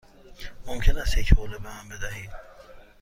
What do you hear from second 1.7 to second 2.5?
بدهید؟